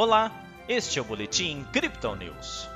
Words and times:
Olá, 0.00 0.30
este 0.68 1.00
é 1.00 1.02
o 1.02 1.04
Boletim 1.04 1.66
Crypto 1.72 2.14
News. 2.14 2.68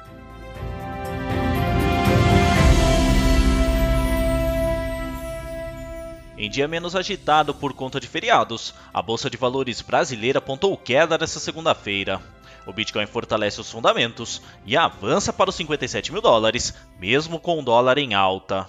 Em 6.36 6.50
dia 6.50 6.66
menos 6.66 6.96
agitado 6.96 7.54
por 7.54 7.74
conta 7.74 8.00
de 8.00 8.08
feriados, 8.08 8.74
a 8.92 9.00
Bolsa 9.00 9.30
de 9.30 9.36
Valores 9.36 9.80
brasileira 9.80 10.40
apontou 10.40 10.76
queda 10.76 11.16
nesta 11.16 11.38
segunda-feira. 11.38 12.20
O 12.66 12.72
Bitcoin 12.72 13.06
fortalece 13.06 13.60
os 13.60 13.70
fundamentos 13.70 14.42
e 14.66 14.76
avança 14.76 15.32
para 15.32 15.50
os 15.50 15.54
57 15.54 16.10
mil 16.10 16.20
dólares, 16.20 16.74
mesmo 16.98 17.38
com 17.38 17.60
o 17.60 17.62
dólar 17.62 17.98
em 17.98 18.14
alta. 18.14 18.68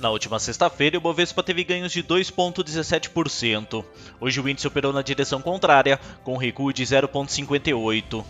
Na 0.00 0.08
última 0.08 0.38
sexta-feira, 0.38 0.96
o 0.96 1.00
Bovespa 1.00 1.42
teve 1.42 1.62
ganhos 1.62 1.92
de 1.92 2.02
2,17%. 2.02 3.84
Hoje 4.18 4.40
o 4.40 4.48
índice 4.48 4.66
operou 4.66 4.94
na 4.94 5.02
direção 5.02 5.42
contrária, 5.42 6.00
com 6.24 6.38
recuo 6.38 6.72
de 6.72 6.82
0,58%. 6.82 8.24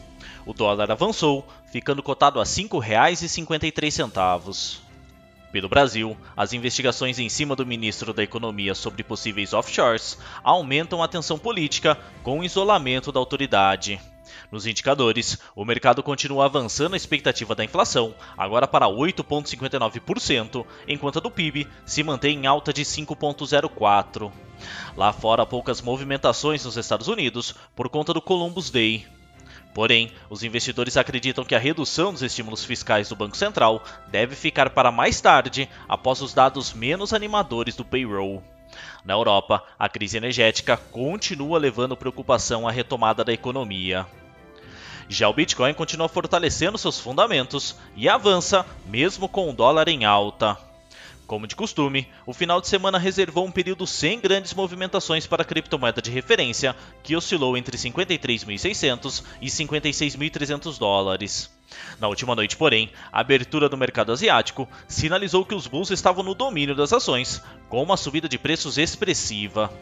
O 0.44 0.52
dólar 0.52 0.90
avançou, 0.90 1.46
ficando 1.70 2.02
cotado 2.02 2.40
a 2.40 2.42
R$ 2.42 2.48
5,53. 2.48 4.78
Pelo 5.52 5.68
Brasil, 5.68 6.16
as 6.36 6.52
investigações 6.52 7.20
em 7.20 7.28
cima 7.28 7.54
do 7.54 7.64
ministro 7.64 8.12
da 8.12 8.24
Economia 8.24 8.74
sobre 8.74 9.04
possíveis 9.04 9.52
offshores 9.52 10.18
aumentam 10.42 11.00
a 11.00 11.08
tensão 11.08 11.38
política 11.38 11.96
com 12.24 12.40
o 12.40 12.44
isolamento 12.44 13.12
da 13.12 13.20
autoridade. 13.20 14.00
Nos 14.50 14.66
indicadores, 14.66 15.38
o 15.54 15.64
mercado 15.64 16.02
continua 16.02 16.44
avançando 16.44 16.94
a 16.94 16.96
expectativa 16.96 17.54
da 17.54 17.64
inflação, 17.64 18.14
agora 18.36 18.66
para 18.66 18.86
8,59%, 18.86 20.64
enquanto 20.88 21.18
a 21.18 21.20
do 21.20 21.30
PIB 21.30 21.66
se 21.84 22.02
mantém 22.02 22.38
em 22.38 22.46
alta 22.46 22.72
de 22.72 22.82
5,04%. 22.82 24.32
Lá 24.96 25.12
fora, 25.12 25.46
poucas 25.46 25.80
movimentações 25.80 26.64
nos 26.64 26.76
Estados 26.76 27.08
Unidos 27.08 27.54
por 27.74 27.88
conta 27.88 28.12
do 28.12 28.20
Columbus 28.20 28.70
Day. 28.70 29.06
Porém, 29.72 30.12
os 30.28 30.42
investidores 30.42 30.96
acreditam 30.96 31.44
que 31.44 31.54
a 31.54 31.58
redução 31.58 32.12
dos 32.12 32.22
estímulos 32.22 32.64
fiscais 32.64 33.08
do 33.08 33.16
Banco 33.16 33.36
Central 33.36 33.82
deve 34.08 34.34
ficar 34.34 34.70
para 34.70 34.90
mais 34.90 35.20
tarde, 35.20 35.68
após 35.88 36.20
os 36.20 36.34
dados 36.34 36.72
menos 36.72 37.12
animadores 37.12 37.76
do 37.76 37.84
payroll. 37.84 38.42
Na 39.04 39.14
Europa, 39.14 39.62
a 39.78 39.88
crise 39.88 40.16
energética 40.16 40.76
continua 40.76 41.58
levando 41.58 41.96
preocupação 41.96 42.66
à 42.66 42.70
retomada 42.70 43.24
da 43.24 43.32
economia. 43.32 44.06
Já 45.12 45.28
o 45.28 45.34
Bitcoin 45.34 45.74
continua 45.74 46.08
fortalecendo 46.08 46.78
seus 46.78 47.00
fundamentos 47.00 47.74
e 47.96 48.08
avança 48.08 48.64
mesmo 48.86 49.28
com 49.28 49.50
o 49.50 49.52
dólar 49.52 49.88
em 49.88 50.04
alta. 50.04 50.56
Como 51.26 51.48
de 51.48 51.56
costume, 51.56 52.06
o 52.24 52.32
final 52.32 52.60
de 52.60 52.68
semana 52.68 52.96
reservou 52.96 53.44
um 53.44 53.50
período 53.50 53.88
sem 53.88 54.20
grandes 54.20 54.54
movimentações 54.54 55.26
para 55.26 55.42
a 55.42 55.44
criptomoeda 55.44 56.00
de 56.00 56.12
referência, 56.12 56.76
que 57.02 57.16
oscilou 57.16 57.56
entre 57.56 57.76
53.600 57.76 59.24
e 59.42 59.48
56.300 59.48 60.78
dólares. 60.78 61.50
Na 61.98 62.06
última 62.06 62.36
noite, 62.36 62.56
porém, 62.56 62.88
a 63.12 63.18
abertura 63.18 63.68
do 63.68 63.76
mercado 63.76 64.12
asiático 64.12 64.68
sinalizou 64.86 65.44
que 65.44 65.56
os 65.56 65.66
bulls 65.66 65.90
estavam 65.90 66.22
no 66.22 66.36
domínio 66.36 66.76
das 66.76 66.92
ações, 66.92 67.42
com 67.68 67.82
uma 67.82 67.96
subida 67.96 68.28
de 68.28 68.38
preços 68.38 68.78
expressiva. 68.78 69.72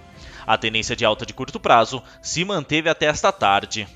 A 0.46 0.56
tendência 0.56 0.96
de 0.96 1.04
alta 1.04 1.26
de 1.26 1.34
curto 1.34 1.60
prazo 1.60 2.02
se 2.22 2.42
manteve 2.46 2.88
até 2.88 3.04
esta 3.04 3.30
tarde. 3.30 3.86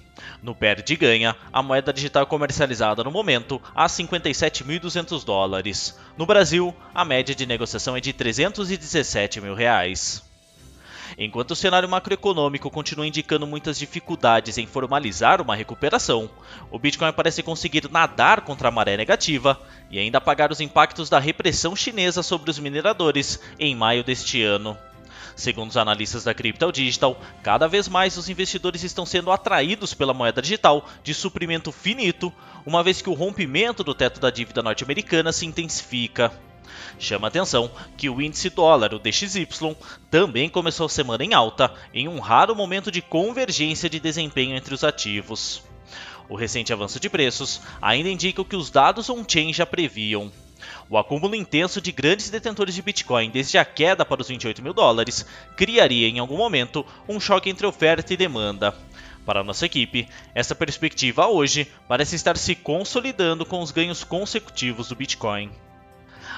No 0.42 0.55
perde 0.55 0.97
ganha, 0.97 1.37
a 1.53 1.62
moeda 1.62 1.92
digital 1.92 2.27
comercializada 2.27 3.05
no 3.05 3.11
momento 3.11 3.61
a 3.75 3.87
57.200 3.87 5.25
dólares. 5.25 5.98
No 6.17 6.27
Brasil, 6.27 6.75
a 6.95 7.05
média 7.05 7.34
de 7.34 7.47
negociação 7.47 7.97
é 7.97 8.01
de 8.01 8.12
317 8.12 9.41
mil 9.41 9.55
reais. 9.55 10.23
Enquanto 11.19 11.51
o 11.51 11.56
cenário 11.56 11.89
macroeconômico 11.89 12.70
continua 12.70 13.06
indicando 13.06 13.47
muitas 13.47 13.79
dificuldades 13.79 14.56
em 14.59 14.67
formalizar 14.67 15.41
uma 15.41 15.55
recuperação, 15.55 16.31
o 16.70 16.79
Bitcoin 16.79 17.12
parece 17.12 17.42
conseguir 17.42 17.91
nadar 17.91 18.42
contra 18.42 18.69
a 18.69 18.70
maré 18.70 18.97
negativa 18.97 19.61
e 19.91 19.98
ainda 19.98 20.19
apagar 20.19 20.51
os 20.51 20.61
impactos 20.61 21.11
da 21.11 21.19
repressão 21.19 21.77
chinesa 21.77 22.23
sobre 22.23 22.51
os 22.51 22.58
mineradores 22.58 23.41
em 23.58 23.75
maio 23.75 24.02
deste 24.02 24.42
ano. 24.42 24.77
Segundo 25.35 25.70
os 25.70 25.77
analistas 25.77 26.25
da 26.25 26.35
Crypto 26.35 26.70
Digital, 26.70 27.20
cada 27.43 27.67
vez 27.67 27.89
mais 27.89 28.17
os 28.17 28.29
investidores 28.29 28.83
estão 28.83 29.07
sendo 29.07 29.31
atraídos 29.31 29.95
pela 29.95 30.15
moeda 30.15 30.43
digital 30.43 30.87
de 31.03 31.15
suprimento 31.15 31.73
finito, 31.73 32.33
uma 32.65 32.83
vez 32.83 33.01
que 33.01 33.11
o 33.11 33.15
rompimento 33.15 33.83
do 33.83 33.95
teto 33.95 34.20
da 34.20 34.31
dívida 34.31 34.63
norte-americana 34.63 35.33
se 35.33 35.47
intensifica. 35.47 36.33
Chama 36.98 37.29
atenção 37.29 37.70
que 37.97 38.09
o 38.09 38.20
índice 38.20 38.51
dólar, 38.51 38.95
o 38.95 38.98
DXY, 38.98 39.48
também 40.11 40.48
começou 40.48 40.87
a 40.87 40.89
semana 40.89 41.25
em 41.25 41.35
alta, 41.35 41.73
em 41.93 42.07
um 42.09 42.20
raro 42.20 42.55
momento 42.55 42.91
de 42.91 43.03
convergência 43.03 43.89
de 43.89 43.99
desempenho 43.99 44.57
entre 44.57 44.75
os 44.75 44.85
ativos. 44.85 45.63
O 46.29 46.37
recente 46.37 46.73
avanço 46.73 47.01
de 47.01 47.11
preços 47.11 47.61
ainda 47.81 48.09
indica 48.09 48.41
o 48.41 48.45
que 48.45 48.57
os 48.57 48.70
dados 48.70 49.11
on-chain 49.11 49.53
já 49.53 49.67
previam. 49.67 50.31
O 50.89 50.98
acúmulo 50.98 51.34
intenso 51.34 51.80
de 51.80 51.92
grandes 51.92 52.30
detentores 52.30 52.74
de 52.74 52.83
Bitcoin 52.83 53.30
desde 53.30 53.58
a 53.58 53.64
queda 53.64 54.05
para 54.05 54.20
os 54.20 54.28
28 54.28 54.62
mil 54.62 54.73
dólares 54.73 55.27
criaria 55.56 56.08
em 56.08 56.18
algum 56.18 56.36
momento 56.36 56.84
um 57.08 57.18
choque 57.18 57.50
entre 57.50 57.67
oferta 57.67 58.12
e 58.12 58.17
demanda. 58.17 58.74
Para 59.24 59.45
nossa 59.45 59.67
equipe, 59.67 60.08
essa 60.34 60.55
perspectiva 60.55 61.28
hoje 61.28 61.70
parece 61.86 62.17
estar 62.17 62.36
se 62.36 62.55
consolidando 62.55 63.46
com 63.46 63.61
os 63.61 63.70
ganhos 63.70 64.02
consecutivos 64.02 64.89
do 64.89 64.96
Bitcoin. 64.96 65.51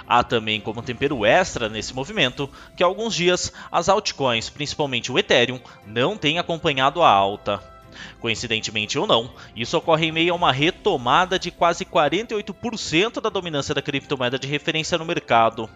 Há 0.06 0.22
também 0.22 0.60
como 0.60 0.82
tempero 0.82 1.24
extra 1.24 1.68
nesse 1.68 1.94
movimento 1.94 2.50
que 2.76 2.82
há 2.82 2.86
alguns 2.86 3.14
dias 3.14 3.52
as 3.72 3.88
altcoins, 3.88 4.50
principalmente 4.50 5.10
o 5.10 5.18
Ethereum, 5.18 5.60
não 5.86 6.16
têm 6.16 6.38
acompanhado 6.38 7.02
a 7.02 7.08
alta. 7.08 7.73
Coincidentemente 8.20 8.98
ou 8.98 9.06
não, 9.06 9.32
isso 9.54 9.76
ocorre 9.76 10.06
em 10.06 10.12
meio 10.12 10.32
a 10.32 10.36
uma 10.36 10.52
retomada 10.52 11.38
de 11.38 11.50
quase 11.50 11.84
48% 11.84 13.20
da 13.20 13.28
dominância 13.28 13.74
da 13.74 13.82
criptomoeda 13.82 14.38
de 14.38 14.46
referência 14.46 14.98
no 14.98 15.04
mercado. 15.04 15.68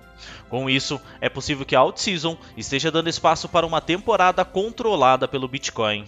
Com 0.49 0.69
isso, 0.69 1.01
é 1.21 1.29
possível 1.29 1.65
que 1.65 1.77
a 1.77 1.81
alt-season 1.81 2.37
esteja 2.56 2.91
dando 2.91 3.09
espaço 3.09 3.49
para 3.49 3.67
uma 3.67 3.81
temporada 3.81 4.45
controlada 4.45 5.29
pelo 5.29 5.49
Bitcoin. 5.49 6.06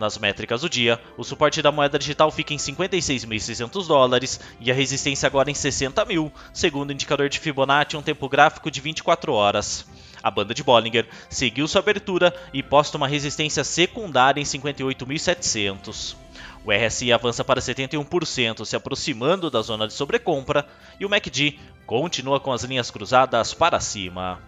Nas 0.00 0.16
métricas 0.16 0.62
do 0.62 0.68
dia, 0.70 0.98
o 1.18 1.22
suporte 1.22 1.60
da 1.60 1.70
moeda 1.70 1.98
digital 1.98 2.30
fica 2.30 2.54
em 2.54 2.56
56.600 2.56 3.86
dólares 3.86 4.40
e 4.58 4.70
a 4.70 4.74
resistência 4.74 5.26
agora 5.26 5.50
em 5.50 5.54
60 5.54 6.02
mil, 6.06 6.32
segundo 6.54 6.88
o 6.88 6.92
indicador 6.94 7.28
de 7.28 7.38
Fibonacci 7.38 7.98
um 7.98 8.02
tempo 8.02 8.26
gráfico 8.26 8.70
de 8.70 8.80
24 8.80 9.32
horas. 9.34 9.86
A 10.22 10.30
banda 10.30 10.52
de 10.52 10.62
Bollinger 10.62 11.08
seguiu 11.28 11.66
sua 11.66 11.80
abertura 11.80 12.34
e 12.52 12.62
posta 12.62 12.96
uma 12.96 13.08
resistência 13.08 13.64
secundária 13.64 14.40
em 14.40 14.44
58.700. 14.44 16.16
O 16.64 16.70
RSI 16.70 17.12
avança 17.12 17.42
para 17.42 17.60
71%, 17.60 18.64
se 18.64 18.76
aproximando 18.76 19.50
da 19.50 19.62
zona 19.62 19.86
de 19.86 19.94
sobrecompra, 19.94 20.66
e 20.98 21.06
o 21.06 21.08
MACD 21.08 21.58
continua 21.86 22.38
com 22.38 22.52
as 22.52 22.64
linhas 22.64 22.90
cruzadas 22.90 23.54
para 23.54 23.80
cima. 23.80 24.38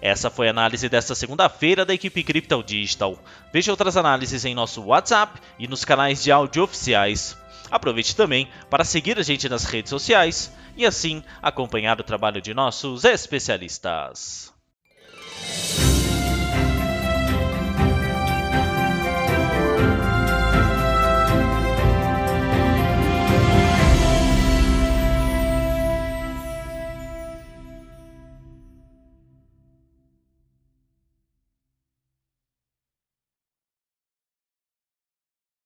Essa 0.00 0.30
foi 0.30 0.46
a 0.48 0.50
análise 0.50 0.88
desta 0.88 1.14
segunda-feira 1.14 1.84
da 1.84 1.92
equipe 1.92 2.22
Crypto 2.22 2.62
Digital. 2.62 3.18
Veja 3.52 3.70
outras 3.70 3.96
análises 3.96 4.44
em 4.44 4.54
nosso 4.54 4.82
WhatsApp 4.82 5.38
e 5.58 5.68
nos 5.68 5.84
canais 5.84 6.22
de 6.22 6.32
áudio 6.32 6.62
oficiais. 6.62 7.36
Aproveite 7.70 8.16
também 8.16 8.48
para 8.70 8.84
seguir 8.84 9.18
a 9.18 9.22
gente 9.22 9.48
nas 9.48 9.64
redes 9.64 9.90
sociais 9.90 10.52
e 10.76 10.86
assim 10.86 11.22
acompanhar 11.42 12.00
o 12.00 12.04
trabalho 12.04 12.40
de 12.40 12.54
nossos 12.54 13.04
especialistas. 13.04 14.59